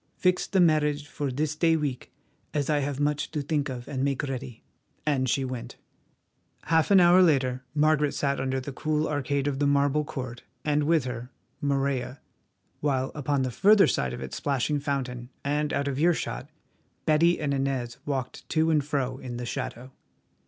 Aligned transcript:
Fix 0.17 0.47
the 0.47 0.59
marriage 0.59 1.05
for 1.07 1.29
this 1.31 1.55
day 1.55 1.75
week, 1.75 2.11
as 2.55 2.71
I 2.71 2.79
have 2.79 2.99
much 2.99 3.29
to 3.29 3.43
think 3.43 3.69
of 3.69 3.87
and 3.87 4.03
make 4.03 4.23
ready," 4.23 4.63
and 5.05 5.29
she 5.29 5.45
went. 5.45 5.75
Half 6.63 6.89
an 6.89 6.99
hour 6.99 7.21
later 7.21 7.63
Margaret 7.75 8.13
sat 8.15 8.39
under 8.39 8.59
the 8.59 8.71
cool 8.73 9.07
arcade 9.07 9.45
of 9.45 9.59
the 9.59 9.67
marble 9.67 10.03
court, 10.03 10.41
and 10.65 10.85
with 10.85 11.03
her, 11.03 11.29
Morella, 11.61 12.19
while 12.79 13.11
upon 13.13 13.43
the 13.43 13.51
further 13.51 13.85
side 13.85 14.11
of 14.13 14.21
its 14.21 14.37
splashing 14.37 14.79
fountain 14.79 15.29
and 15.45 15.71
out 15.71 15.87
of 15.87 15.99
earshot, 15.99 16.49
Betty 17.05 17.39
and 17.39 17.53
Inez 17.53 17.97
walked 18.03 18.49
to 18.49 18.71
and 18.71 18.83
fro 18.83 19.19
in 19.19 19.37
the 19.37 19.45
shadow. 19.45 19.91